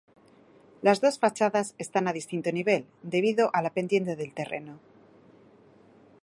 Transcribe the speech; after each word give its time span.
Las 0.81 0.99
dos 0.99 1.19
fachadas 1.23 1.67
están 1.85 2.07
a 2.07 2.13
distinto 2.19 2.51
nivel, 2.51 2.87
debido 3.03 3.51
a 3.53 3.61
la 3.61 3.71
pendiente 3.71 4.15
del 4.15 4.33
terreno. 4.33 4.79